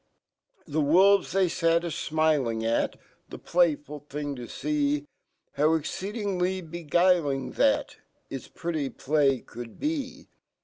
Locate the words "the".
0.65-0.81, 3.29-3.37